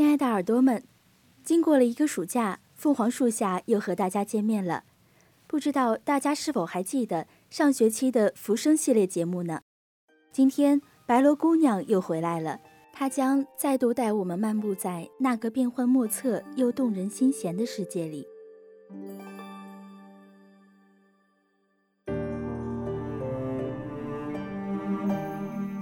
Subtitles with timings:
[0.00, 0.82] 亲爱的耳朵们，
[1.44, 4.84] 经过了一个暑假，凤凰树下又和大家见面了。
[5.46, 9.60] 不知道大家是否还记得上学期的浮生系列节目呢？
[10.32, 12.58] 今天白罗姑娘又回来了，
[12.94, 18.26] 她将再度带我们漫步在那个变幻莫测又动人心弦的世界里。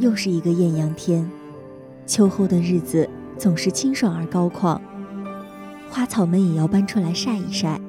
[0.00, 1.30] 又是一个艳阳天，
[2.04, 3.08] 秋后的日子
[3.38, 4.80] 总是清爽而高旷，
[5.88, 7.80] 花草们也要搬出来晒一晒。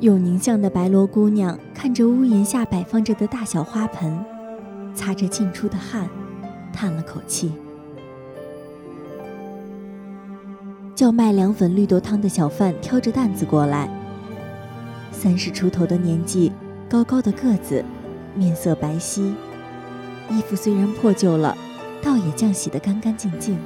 [0.00, 4.24] 永宁巷的白罗姑娘看着屋檐下摆放着的大小花盆，
[4.94, 6.08] 擦着沁出的汗，
[6.72, 7.52] 叹了口气。
[10.94, 13.90] 叫卖凉粉绿豆汤的小贩挑着担子过来，
[15.10, 16.52] 三十出头的年纪，
[16.88, 17.84] 高高的个子，
[18.34, 19.32] 面色白皙。
[20.30, 21.56] 衣服虽然破旧了，
[22.02, 23.58] 倒也浆洗得干干净净。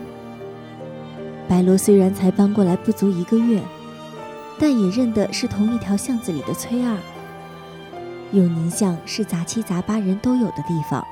[1.51, 3.61] 白罗虽然才搬过来不足一个月，
[4.57, 6.97] 但也认得是同一条巷子里的崔二。
[8.31, 11.05] 永宁巷是杂七杂八人都有的地方，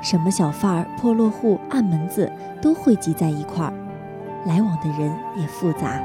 [0.00, 2.30] 什么小贩儿、破落户、暗门子
[2.62, 3.72] 都汇集在一块儿，
[4.46, 6.00] 来往的人也复杂。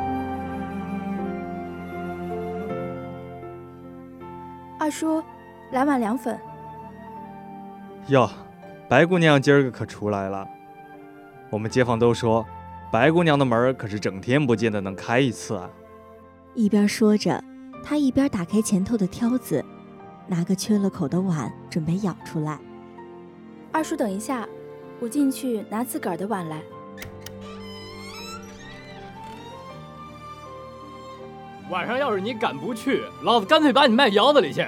[4.79, 5.23] 二叔，
[5.71, 6.35] 来碗凉粉。
[8.07, 8.27] 哟。
[8.89, 10.47] 白姑娘今儿个可出来了，
[11.51, 12.45] 我们街坊都说，
[12.93, 15.67] 白姑娘的门可是整天不见得能开一次啊。
[16.53, 17.43] 一边说着，
[17.83, 19.65] 他一边打开前头的挑子，
[20.27, 22.59] 拿个缺了口的碗准备舀出来。
[23.71, 24.47] 二叔，等一下，
[24.99, 26.61] 我进去拿自个儿的碗来。
[31.71, 34.63] 晚上要是你敢不去，老子干脆把你卖窑子里去。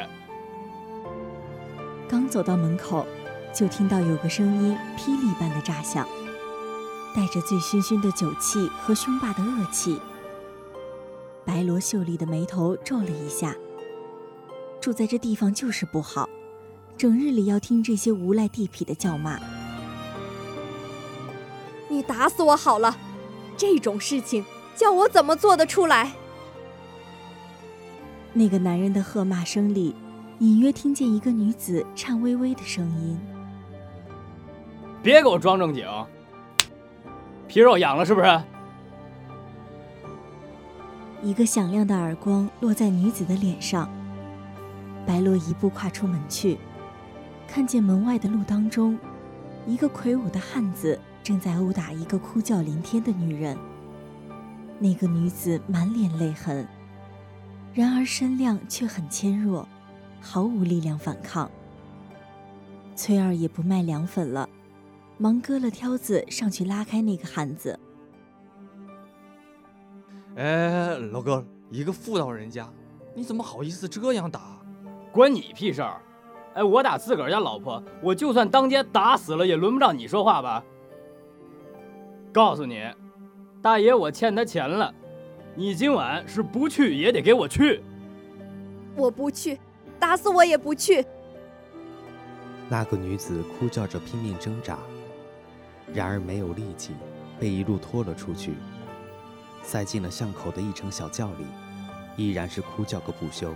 [2.09, 3.05] 刚走到门口。
[3.53, 6.05] 就听到有个声音霹雳般的炸响，
[7.15, 9.99] 带着醉醺醺的酒气和凶霸的恶气。
[11.45, 13.55] 白罗秀丽的眉头皱了一下。
[14.81, 16.29] 住在这地方就是不好，
[16.95, 19.39] 整日里要听这些无赖地痞的叫骂。
[21.87, 22.95] 你打死我好了，
[23.55, 26.11] 这种事情叫我怎么做得出来？
[28.33, 29.95] 那个男人的喝骂声里，
[30.39, 33.17] 隐约听见一个女子颤巍巍的声音。
[35.01, 35.87] 别给我装正经，
[37.47, 38.41] 皮肉痒了是不是？
[41.21, 43.89] 一个响亮的耳光落在女子的脸上。
[45.05, 46.57] 白洛一步跨出门去，
[47.47, 48.97] 看见门外的路当中，
[49.67, 53.55] 一个魁梧的汉子正在殴打一个哭叫连天的女人。
[54.79, 56.67] 那个女子满脸泪痕，
[57.73, 59.67] 然而身量却很纤弱，
[60.19, 61.49] 毫无力量反抗。
[62.95, 64.49] 崔二也不卖凉粉了。
[65.17, 67.79] 忙割了挑子上去拉开那个汉子。
[70.35, 72.69] 哎，老哥，一个妇道人家，
[73.13, 74.41] 你怎么好意思这样打？
[75.13, 76.01] 关你屁事儿！
[76.55, 80.63] 哎，我打自个儿家老婆，我就算当街打死了，也轮不到你说话吧？
[82.33, 82.83] 告诉你，
[83.61, 84.93] 大爷，我欠他钱了，
[85.55, 87.81] 你今晚是不去也得给我去。
[88.97, 89.57] 我不去，
[89.97, 91.05] 打死我也不去。
[92.67, 94.77] 那个女子哭叫着拼命挣扎。
[95.93, 96.93] 然而没有力气，
[97.39, 98.55] 被一路拖了出去，
[99.63, 101.45] 塞进了巷口的一乘小轿里，
[102.17, 103.53] 依然是哭叫个不休。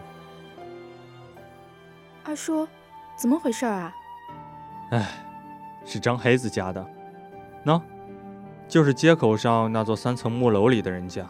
[2.24, 2.68] 二叔，
[3.16, 3.94] 怎么回事啊？
[4.92, 5.26] 哎，
[5.86, 6.86] 是张黑子家的，
[7.66, 7.82] 喏，
[8.68, 11.28] 就是街口上那座三层木楼里的人家。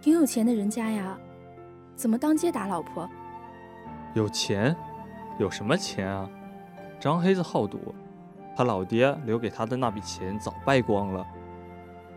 [0.00, 1.16] 挺有钱的人家呀，
[1.94, 3.08] 怎么当街打老婆？
[4.14, 4.74] 有钱？
[5.38, 6.28] 有什么钱啊？
[7.00, 7.94] 张黑子好赌。
[8.54, 11.26] 他老爹留给他的那笔钱早败光了，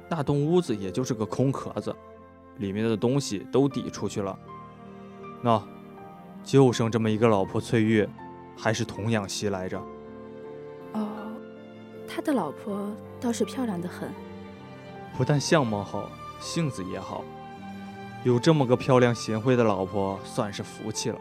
[0.09, 1.95] 那栋屋子也就是个空壳子，
[2.57, 4.37] 里面的东西都抵出去了。
[5.41, 5.61] 那，
[6.43, 8.07] 就剩这么一个老婆翠玉，
[8.57, 9.81] 还是童养媳来着。
[10.93, 11.07] 哦，
[12.07, 14.09] 他的老婆倒是漂亮的很，
[15.17, 16.09] 不但相貌好，
[16.39, 17.23] 性子也好，
[18.23, 21.17] 有这么个漂亮贤惠的老婆，算是福气了。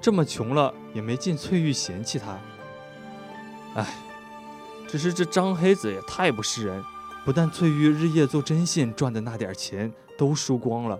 [0.00, 2.38] 这么穷了，也没见翠玉嫌弃他。
[3.74, 3.86] 哎。
[4.88, 6.82] 只是这张黑子也太不是人，
[7.24, 10.98] 不但翠玉日夜做针线赚的那点钱都输光了，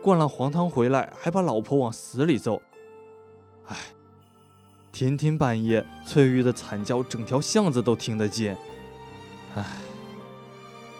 [0.00, 2.62] 灌了黄汤回来还把老婆往死里揍。
[3.66, 3.76] 唉，
[4.92, 8.56] 天天半夜翠玉的惨叫，整条巷子都听得见。
[9.56, 9.64] 唉，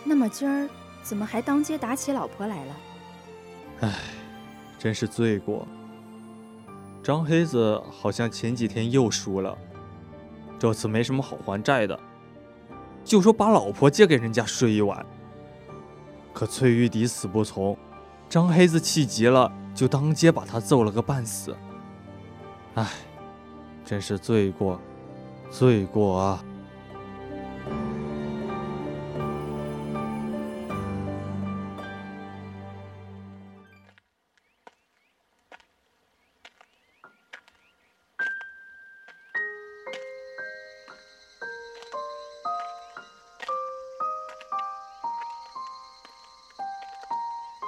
[0.02, 0.68] 那么今儿
[1.02, 2.76] 怎么还当街打起老婆来了？
[3.82, 3.94] 唉，
[4.78, 5.64] 真是罪过。
[7.02, 9.56] 张黑子好像前几天又输了。
[10.58, 11.98] 这次没什么好还债的，
[13.04, 15.04] 就说把老婆借给人家睡一晚，
[16.32, 17.76] 可崔玉迪死不从，
[18.28, 21.54] 张黑子气急了，就当街把他揍了个半死。
[22.74, 22.88] 唉，
[23.84, 24.80] 真是罪过，
[25.50, 26.44] 罪过啊！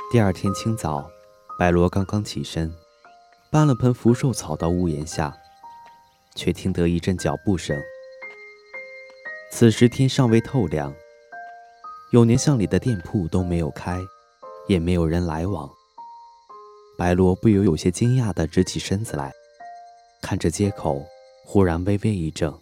[0.08, 1.10] 第二天清早，
[1.58, 2.72] 白罗刚刚起身，
[3.50, 5.36] 搬了盆福寿草到屋檐下，
[6.36, 7.76] 却听得一阵脚步声。
[9.50, 10.94] 此时天尚未透亮，
[12.12, 13.98] 永年巷里的店铺都没有开，
[14.68, 15.68] 也没有人来往。
[16.96, 19.32] 白罗不由有些惊讶地直起身子来，
[20.22, 21.04] 看着街口，
[21.44, 22.56] 忽然微微一怔。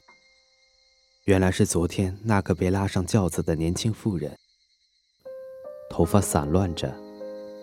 [1.25, 4.35] 原来是昨天那个被拉上轿子的年轻妇人，
[5.91, 7.04] 头发散乱着。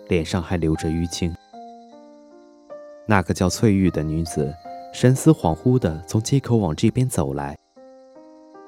[0.08, 1.34] 脸上还流着淤青。
[3.06, 4.54] 那个叫翠玉的女子，
[4.92, 7.58] 神思恍惚地从街口往这边走来，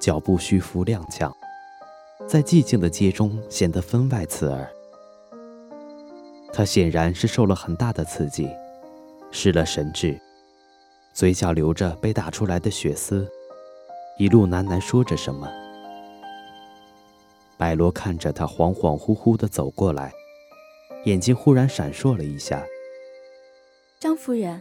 [0.01, 1.33] 脚步虚浮踉跄，
[2.27, 4.69] 在寂静的街中显得分外刺耳。
[6.53, 8.49] 她显然是受了很大的刺激，
[9.31, 10.21] 失了神智，
[11.13, 13.29] 嘴角流着被打出来的血丝，
[14.19, 15.49] 一路喃喃说着什么。
[17.57, 20.13] 白罗看着她恍恍惚惚地走过来。
[21.05, 22.65] 眼睛忽然闪烁了一下，
[24.01, 24.61] 张夫人。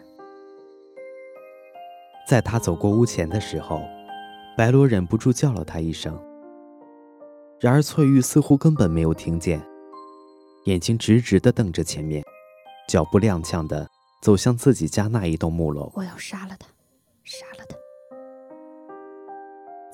[2.27, 3.81] 在他走过屋前的时候，
[4.57, 6.21] 白罗忍不住叫了他一声。
[7.61, 9.61] 然而翠玉似乎根本没有听见，
[10.65, 12.21] 眼睛直直的瞪着前面，
[12.89, 13.87] 脚步踉跄的
[14.21, 15.89] 走向自己家那一栋木楼。
[15.95, 16.67] 我要杀了他，
[17.23, 17.77] 杀了他！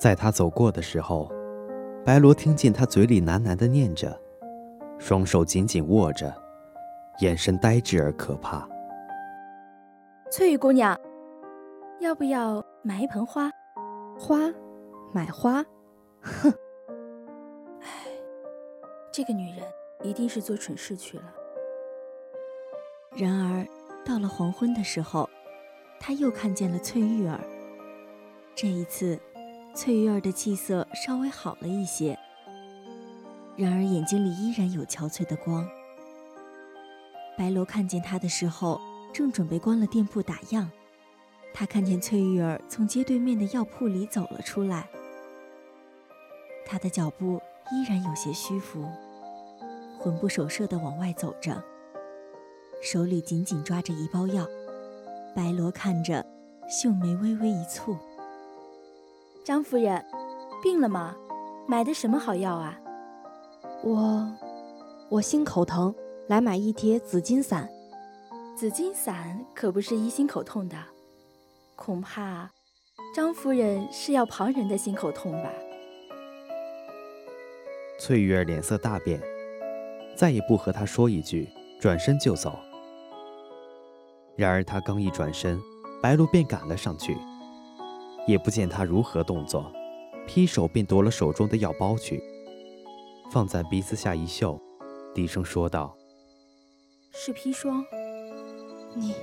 [0.00, 1.30] 在他走过的时候，
[2.04, 4.20] 白罗听见他嘴里喃喃的念着。
[4.98, 6.30] 双手紧紧握着，
[7.20, 8.66] 眼神呆滞而可怕。
[10.30, 10.98] 翠玉姑娘，
[12.00, 13.50] 要不要买一盆花？
[14.18, 14.38] 花？
[15.12, 15.64] 买花？
[16.22, 16.52] 哼！
[17.80, 18.06] 唉，
[19.12, 19.66] 这个女人
[20.02, 21.24] 一定是做蠢事去了。
[23.16, 23.66] 然而
[24.04, 25.28] 到了黄昏的时候，
[25.98, 27.40] 他又看见了翠玉儿。
[28.54, 29.18] 这一次，
[29.74, 32.16] 翠玉儿的气色稍微好了一些。
[33.56, 35.68] 然而眼睛里依然有憔悴的光。
[37.40, 38.78] 白罗看见他的时候，
[39.14, 40.66] 正准备关了店铺打烊，
[41.54, 44.86] 他看见翠玉儿从街对面的药铺里走了出来。
[46.66, 47.40] 他的脚步
[47.72, 48.84] 依然有些虚浮，
[49.98, 51.64] 魂不守舍地往外走着，
[52.82, 54.46] 手里紧紧抓着一包药。
[55.34, 56.22] 白罗看着，
[56.68, 57.96] 秀眉微微一蹙
[59.42, 60.04] ：“张夫人，
[60.62, 61.16] 病了吗？
[61.66, 62.78] 买的什么好药啊？”
[63.82, 64.30] 我，
[65.08, 65.94] 我心口疼，
[66.30, 67.68] 来买一贴紫金散。
[68.56, 70.76] 紫金散可不是医心口痛的，
[71.74, 72.48] 恐怕
[73.12, 75.50] 张夫人是要旁人的心口痛吧？
[77.98, 79.20] 翠玉儿脸色大变，
[80.14, 81.48] 再也不和他说一句，
[81.80, 82.56] 转身就走。
[84.36, 85.60] 然而他刚一转身，
[86.00, 87.18] 白露便赶了上去，
[88.28, 89.68] 也不见他如何动作，
[90.28, 92.22] 劈手便夺了手中的药包去。
[93.32, 94.60] 放在鼻子下一嗅，
[95.12, 95.96] 低声说道
[97.12, 97.84] ：“是砒霜。
[98.94, 99.14] 你，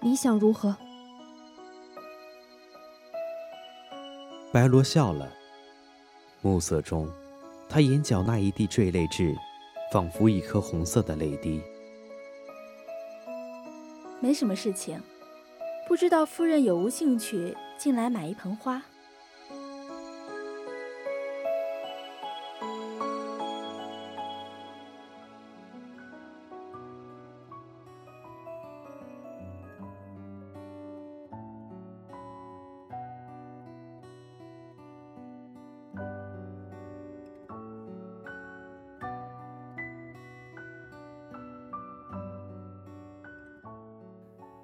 [0.00, 0.76] 你想如何？”
[4.52, 5.30] 白罗笑了，
[6.40, 7.08] 暮色中，
[7.68, 9.36] 他眼角那一滴坠泪痣，
[9.92, 11.62] 仿佛一颗红色的泪滴。
[14.20, 14.98] 没什么事情，
[15.86, 18.82] 不知道夫人有无兴趣进来买一盆花。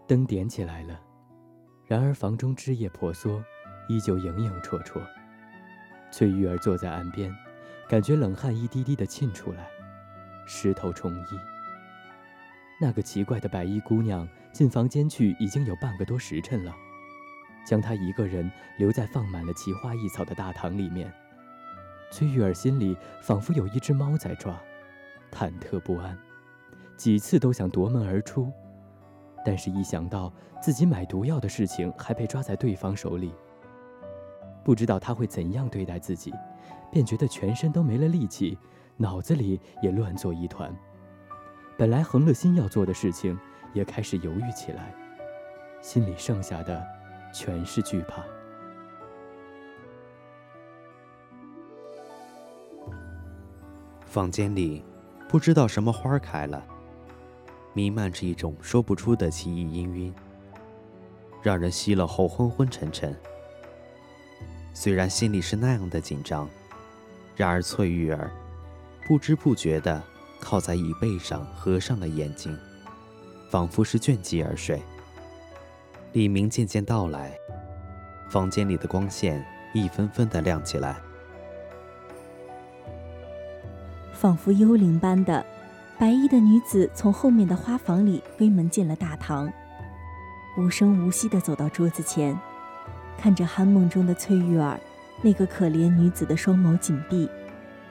[0.06, 1.00] 灯点起来了，
[1.86, 3.42] 然而房中枝叶婆娑，
[3.88, 5.00] 依旧影影绰绰。
[6.10, 7.34] 翠玉儿坐在岸边，
[7.88, 9.68] 感觉冷汗一滴滴的沁出来，
[10.46, 11.24] 湿透重衣。
[12.80, 16.74] 那个奇怪的白衣姑娘进房间去已经有半个多时辰了，
[17.64, 21.10] 将她一个人留在放满了奇花异草的大堂里面。
[22.10, 24.60] 崔玉儿心里仿佛有一只猫在抓，
[25.30, 26.18] 忐忑不安，
[26.96, 28.52] 几次都想夺门而出。
[29.44, 33.34] 但是，一想到自己买毒药的事情还被抓在对方手里，
[34.64, 36.32] 不知道他会怎样对待自己，
[36.90, 38.56] 便觉得全身都没了力气，
[38.96, 40.74] 脑子里也乱作一团。
[41.76, 43.36] 本来横了心要做的事情，
[43.72, 44.94] 也开始犹豫起来，
[45.80, 46.86] 心里剩下的
[47.34, 48.22] 全是惧怕。
[54.04, 54.84] 房间里，
[55.28, 56.62] 不知道什么花开了，
[57.74, 60.12] 弥漫着一种说不出的奇异氤氲，
[61.42, 63.16] 让人吸了后昏昏沉沉。
[64.74, 66.48] 虽然心里是那样的紧张，
[67.36, 68.30] 然而翠玉儿
[69.06, 70.02] 不知不觉地
[70.40, 72.56] 靠在椅背上，合上了眼睛，
[73.48, 74.82] 仿佛是倦极而睡。
[76.12, 77.32] 黎明渐渐到来，
[78.30, 80.96] 房间里的光线一分分地亮起来。
[84.12, 85.44] 仿佛幽灵般的
[86.02, 89.48] 白衣的女子从后面的花房里推门进了大堂，
[90.58, 92.36] 无声无息地走到桌子前，
[93.16, 94.80] 看着酣梦中的翠玉儿，
[95.20, 97.30] 那个可怜女子的双眸紧闭，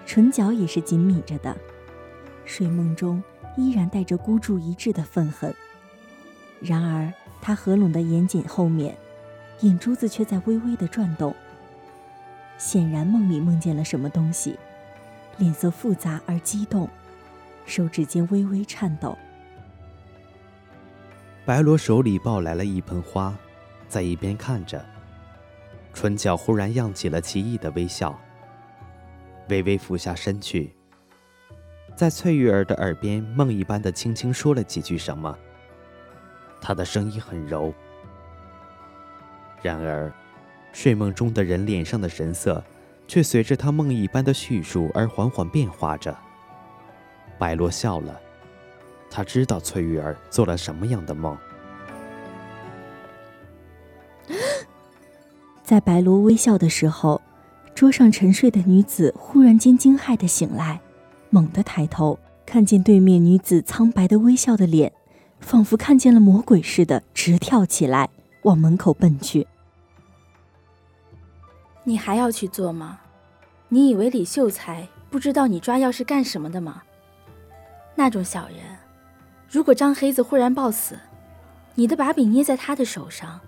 [0.06, 1.56] 唇角也是紧抿着的，
[2.44, 3.24] 睡梦中
[3.56, 5.56] 依然带着孤注一掷的愤恨。
[6.60, 8.94] 然而她合拢的眼睑后面，
[9.62, 11.34] 眼珠子却在微微的转动，
[12.58, 14.60] 显然梦里梦见了什么东西。
[15.38, 16.89] 脸色复杂而激动，
[17.65, 19.18] 手指间微微颤抖。
[21.46, 23.36] 白罗手里抱来了一盆花，
[23.88, 24.86] 在一边看着，
[25.94, 28.20] 唇角忽然漾起了奇异的微笑，
[29.50, 30.74] 微微俯下身去，
[31.96, 35.38] 在翠玉儿的耳边梦一般的轻轻说了几句什么。
[36.62, 37.74] 他的声音很柔，
[39.62, 40.12] 然而，
[40.72, 42.63] 睡梦中的人脸上的神色。
[43.08, 46.18] 却随着他梦一般的叙述而缓缓变化着。
[47.41, 48.21] 白罗笑了，
[49.10, 51.36] 他知道翠玉儿做了什么样的梦。
[55.65, 57.19] 在白罗微笑的时候，
[57.74, 60.79] 桌上沉睡的女子忽然间惊骇的醒来，
[61.31, 64.93] 猛地抬头，看见对面女子苍白的微笑的脸，
[65.39, 68.12] 仿佛看见了魔鬼似的，直跳起来
[68.43, 69.48] 往门口奔去。
[71.86, 73.00] 你还要去做吗？
[73.69, 76.83] 你以为李秀才不知道你抓药是干什么的吗？
[78.01, 78.58] 那种小人，
[79.48, 80.98] 如果张黑子忽然暴死，
[81.75, 83.39] 你的把柄捏在他的手上，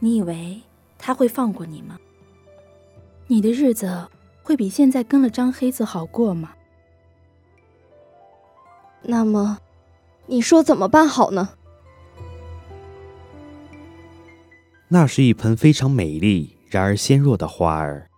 [0.00, 0.60] 你以为
[0.98, 1.96] 他会放过你吗？
[3.28, 4.08] 你的日子
[4.42, 6.50] 会比现在跟了张黑子好过吗？
[9.02, 9.58] 那么，
[10.26, 11.50] 你说怎么办好呢？
[14.88, 16.56] 那是一盆非常美丽。
[16.68, 18.10] 然而纤弱的花儿，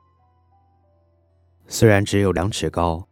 [1.69, 3.07] 虽然只有两尺高，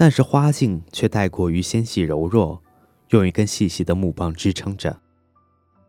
[0.00, 2.62] 但是花茎却太过于纤细柔弱，
[3.08, 5.00] 用一根细细的木棒支撑着。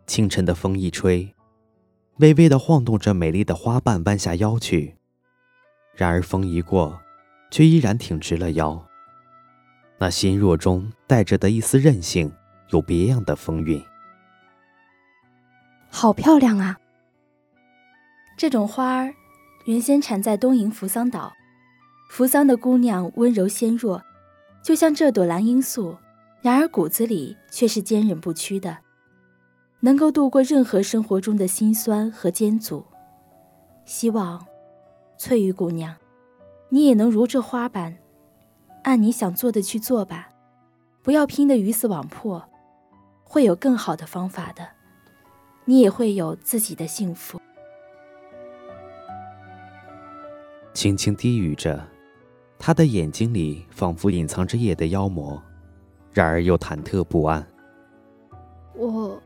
[0.07, 1.35] 清晨的风一吹，
[2.17, 4.95] 微微的晃动着美丽的花瓣，弯下腰去。
[5.93, 6.99] 然而风一过，
[7.51, 8.83] 却依然挺直了腰。
[9.99, 12.31] 那纤弱中带着的一丝韧性，
[12.69, 13.79] 有别样的风韵。
[15.91, 16.79] 好漂亮啊！
[18.35, 19.13] 这种花儿，
[19.65, 21.31] 原先产在东瀛扶桑岛。
[22.09, 24.03] 扶桑的姑娘温柔纤弱，
[24.61, 25.95] 就像这朵蓝罂粟，
[26.41, 28.79] 然而骨子里却是坚韧不屈的，
[29.79, 32.83] 能够度过任何生活中的辛酸和艰阻。
[33.85, 34.43] 希望，
[35.17, 35.95] 翠玉姑娘，
[36.69, 37.95] 你也能如这花般，
[38.83, 40.29] 按你想做的去做吧，
[41.03, 42.43] 不要拼得鱼死网破，
[43.23, 44.67] 会有更好的方法的，
[45.65, 47.39] 你也会有自己的幸福。
[50.73, 51.85] 轻轻低语着，
[52.59, 55.41] 他的眼睛里仿佛隐藏着夜的妖魔，
[56.11, 57.47] 然而又忐忑不安。
[58.75, 59.19] 我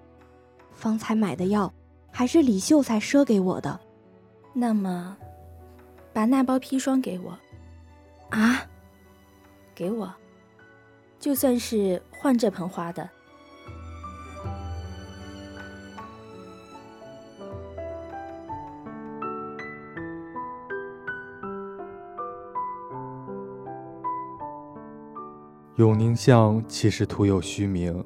[0.72, 1.74] 方才买的药，
[2.12, 3.78] 还是李秀才赊给我的。
[4.54, 5.18] 那么，
[6.14, 7.38] 把那包砒霜给我。
[8.30, 8.62] 啊，
[9.74, 10.14] 给我，
[11.20, 13.10] 就算是换这盆花的。
[25.78, 28.06] 永宁巷其实徒有虚名，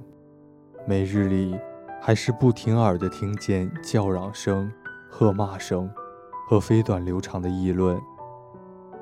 [0.85, 1.53] 每日里
[2.01, 4.71] 还是不停耳的听见叫嚷声、
[5.09, 5.91] 喝骂声
[6.47, 7.99] 和飞短流长的议论，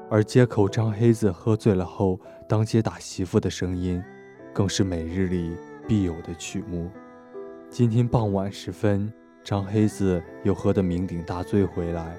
[0.10, 2.20] 而街口张黑子喝醉了后
[2.50, 4.04] 当街打媳妇的声音，
[4.52, 5.56] 更是每日里
[5.88, 6.90] 必有的曲目。
[7.70, 12.18] 今天傍晚时分，张黑子又喝得酩酊大醉回来，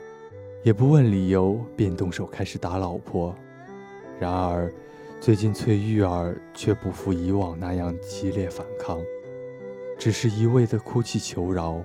[0.63, 3.35] 也不问理由，便动手开始打老婆。
[4.21, 4.73] 然而。
[5.19, 9.01] 最近翠玉儿却不复以往那样激烈反抗，
[9.99, 11.83] 只是一味的哭泣求饶。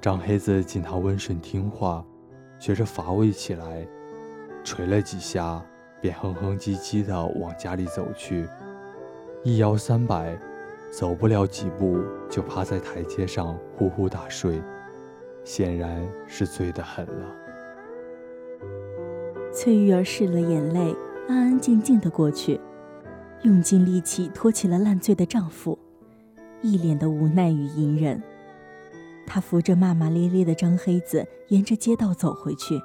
[0.00, 2.04] 张黑子见她温顺听话，
[2.58, 3.86] 觉着乏味起来，
[4.64, 5.64] 捶了几下，
[6.00, 8.48] 便哼哼唧唧地往家里走去，
[9.44, 10.36] 一摇三摆，
[10.90, 14.60] 走不了几步就趴在台阶上呼呼大睡，
[15.44, 17.36] 显然是醉得很了。
[19.52, 20.96] 翠玉儿拭了眼泪，
[21.32, 22.60] 安安静静的过去，
[23.40, 25.78] 用尽力气托起了烂醉的丈夫，
[26.60, 28.22] 一脸的无奈与隐忍。
[29.26, 32.78] 她扶着骂骂咧咧的张黑子，沿着街道走回去。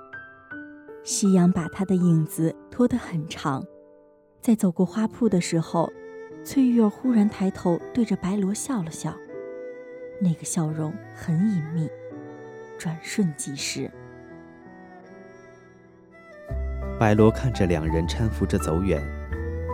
[1.03, 3.65] 夕阳把他的影子拖得很长，
[4.41, 5.91] 在走过花铺的时候，
[6.45, 9.13] 翠玉儿忽然抬头对着白罗笑了笑，
[10.21, 11.89] 那个笑容很隐秘，
[12.77, 13.91] 转瞬即逝。
[16.99, 18.99] 白罗看着两人搀扶着走远，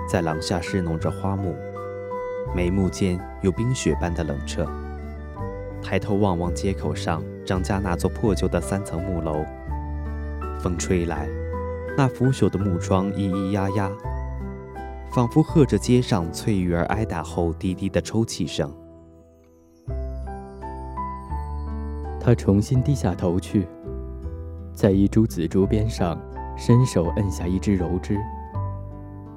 [0.09, 1.55] 在廊下侍弄着花木，
[2.53, 4.67] 眉目间有冰雪般的冷彻。
[5.81, 9.45] 抬头望望街口上张家那座破旧的三层木楼。
[10.59, 11.29] 风吹来，
[11.97, 13.89] 那腐朽的木窗咿咿呀呀，
[15.09, 18.69] 仿佛和着街上翠玉儿挨打后低低的抽泣声。
[22.19, 23.65] 他重新低下头去，
[24.73, 26.17] 在一株紫竹边上，
[26.55, 28.17] 伸手摁下一支柔枝，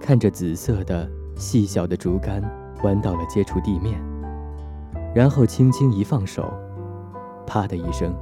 [0.00, 2.42] 看着紫色的细小的竹竿
[2.82, 4.00] 弯到了接触地面，
[5.14, 6.52] 然后轻轻一放手，
[7.46, 8.14] 啪的一声，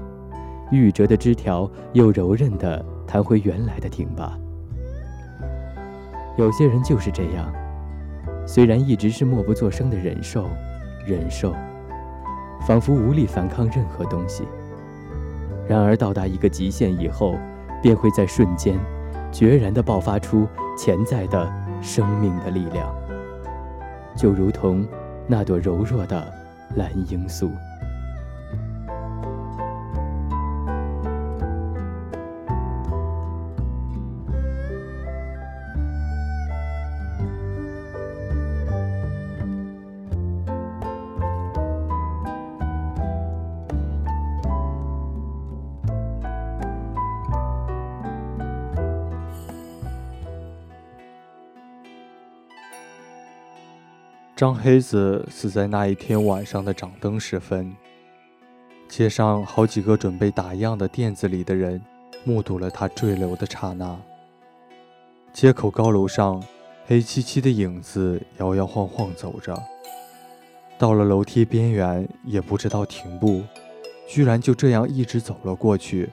[0.70, 2.84] 玉折的枝条又柔韧的。
[3.06, 4.36] 弹回原来的挺拔。
[6.38, 7.52] 有些人就是这样，
[8.46, 10.48] 虽然一直是默不作声的忍受，
[11.06, 11.54] 忍受，
[12.66, 14.48] 仿佛无力反抗任何东西。
[15.68, 17.36] 然而到达一个极限以后，
[17.84, 18.80] 便会在瞬间，
[19.30, 22.90] 决然地爆发出潜在的生命的力量，
[24.16, 24.88] 就如同
[25.26, 26.32] 那朵柔弱的
[26.76, 27.50] 蓝罂粟。
[54.36, 57.72] 张黑子死在那一天晚上的掌灯时分，
[58.88, 61.80] 街上好几个准备打烊的店子里的人
[62.24, 63.96] 目睹了他坠楼的刹那。
[65.32, 66.42] 街口高楼上，
[66.84, 69.56] 黑漆漆的影子摇摇晃晃走着，
[70.76, 73.44] 到了楼梯边缘，也不知道停步，
[74.08, 76.10] 居然就这样一直走了过去。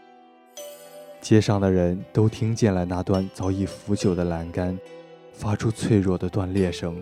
[1.20, 4.78] 街上的人都听见了那段早已腐朽的栏杆
[5.34, 6.96] 发出脆弱的断裂声。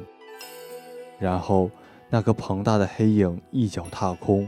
[1.20, 1.70] 然后，
[2.10, 4.48] 那个庞大的黑影一脚踏空，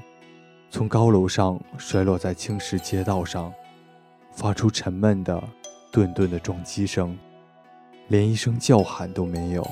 [0.70, 3.54] 从高楼上摔落在青石街道上，
[4.32, 5.44] 发出沉闷的、
[5.92, 7.18] 顿顿的撞击声，
[8.08, 9.68] 连一声叫喊都没有。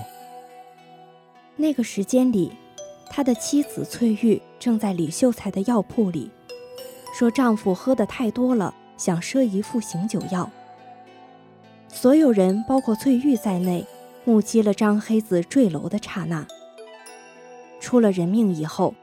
[1.56, 2.52] 那个时间里，
[3.10, 6.30] 他的妻子翠玉正在李秀才的药铺里，
[7.18, 10.50] 说丈夫喝得太多了，想赊一副醒酒药。
[11.88, 13.86] 所有人，包括翠玉在内，
[14.26, 16.46] 目击了张黑子坠楼的刹那。
[17.80, 18.94] 出了人命以后，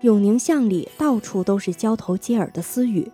[0.00, 3.10] 永宁巷里到处都是交头接耳的私语，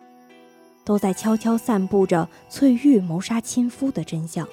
[0.85, 4.49] 都在悄悄散布着翠玉谋杀亲夫的真相。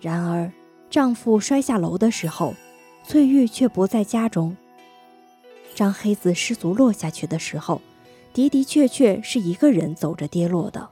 [0.00, 0.52] 然而，
[0.90, 2.54] 丈夫摔下楼的时候，
[3.04, 4.56] 翠玉却不在家中。
[5.74, 7.80] 张黑子失足落下去的时候，
[8.34, 10.90] 的的确确是一个人走着跌落的。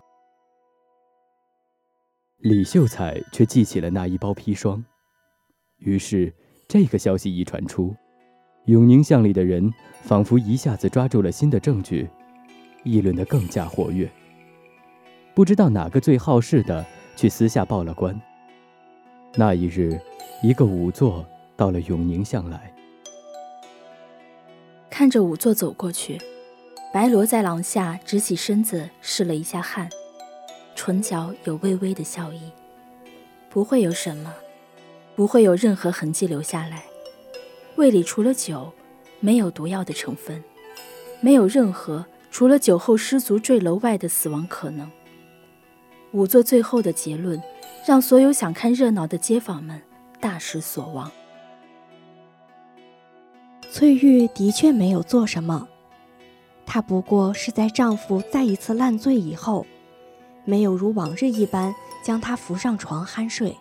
[2.39, 4.83] 李秀才却记起了那一包砒霜，
[5.79, 6.35] 于是
[6.67, 7.95] 这个消息一传出。
[8.71, 12.09] 永宁巷里的人仿佛一下子抓住了新的证据，
[12.85, 14.09] 议论得更加活跃。
[15.35, 18.17] 不知道哪个最好事的去私下报了官。
[19.35, 20.01] 那一日，
[20.41, 22.73] 一个仵作到了永宁巷来，
[24.89, 26.21] 看着仵作走过去，
[26.95, 29.89] 白罗在廊下直起身子拭了一下汗，
[30.77, 32.53] 唇角有微微的笑意。
[33.49, 34.33] 不会有什么，
[35.17, 36.85] 不会有任何痕迹留下来。
[37.81, 38.71] 胃里除了酒，
[39.21, 40.45] 没有毒药的成分，
[41.23, 44.87] 没有任何除了酒后失足坠楼外的死亡可能。
[46.13, 47.43] 仵作最后的结论，
[47.87, 49.81] 让所有想看热闹的街坊们
[50.21, 51.11] 大失所望。
[53.71, 55.67] 翠玉的确没有做什么，
[56.67, 59.65] 她不过是在丈夫再一次烂醉以后，
[60.45, 63.57] 没有如往日一般将他扶上床酣睡。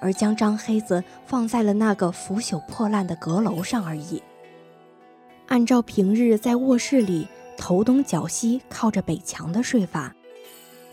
[0.00, 4.22] 而将张黑子放在了那个腐朽破烂的阁楼上而已。
[5.46, 10.14] 按照平日在卧室里头东脚西靠着北墙的睡法，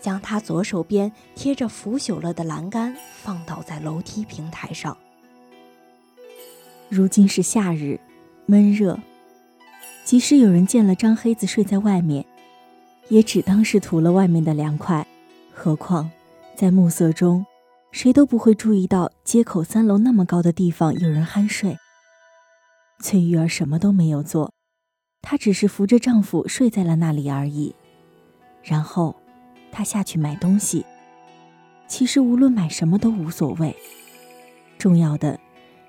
[0.00, 4.96] 将他左手边贴着腐朽了的栏杆放倒在楼梯平台上。
[6.88, 8.00] 如今是夏日，
[8.46, 8.98] 闷热。
[10.04, 12.24] 即使有人见了张黑子睡在外面，
[13.08, 15.04] 也只当是图了外面的凉快。
[15.52, 16.08] 何况，
[16.54, 17.44] 在暮色中，
[17.96, 21.78] 谁都不会注意到街口三楼那么高的地方有人酣睡。
[23.00, 24.52] 翠玉儿什么都没有做，
[25.22, 27.74] 她只是扶着丈夫睡在了那里而已。
[28.62, 29.16] 然后，
[29.72, 30.84] 她下去买东西。
[31.88, 33.74] 其实无论买什么都无所谓，
[34.76, 35.40] 重要的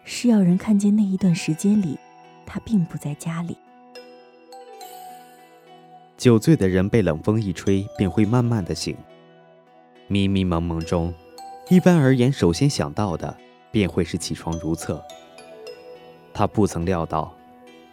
[0.05, 1.99] 是要人看见那一段时间里，
[2.45, 3.57] 她并不在家里。
[6.15, 8.95] 酒醉的人被冷风一吹，便会慢慢的醒。
[10.07, 11.13] 迷迷蒙蒙中，
[11.69, 13.35] 一般而言，首先想到的
[13.71, 15.03] 便会是起床如厕。
[16.33, 17.35] 他不曾料到，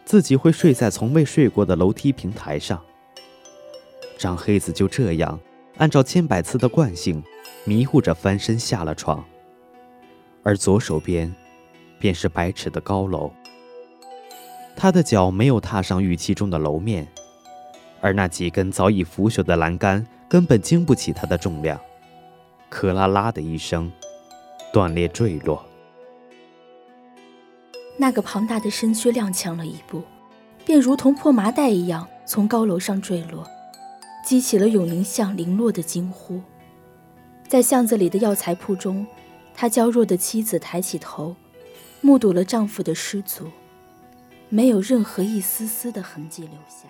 [0.04, 2.80] 自己会睡在从未睡过的楼梯平台上。
[4.16, 5.40] 张黑子就这样，
[5.78, 7.20] 按照千百次的惯性，
[7.64, 9.24] 迷糊着翻身下了床。
[10.44, 11.34] 而左手边，
[11.98, 13.32] 便是百尺的高楼。
[14.76, 17.08] 他的脚没有踏上预期中的楼面。
[18.00, 21.80] 而那几根早已腐朽的栏杆根本经不起他的重量，
[22.68, 23.90] 克啦啦的一声，
[24.72, 25.64] 断裂坠落。
[27.96, 30.02] 那个庞大的身躯踉跄了一步，
[30.64, 33.46] 便如同破麻袋一样从高楼上坠落，
[34.24, 36.40] 激起了永宁巷零落的惊呼。
[37.46, 39.06] 在巷子里的药材铺中，
[39.54, 41.36] 他娇弱的妻子抬起头，
[42.00, 43.48] 目睹了丈夫的失足，
[44.48, 46.88] 没有任何一丝丝的痕迹留下。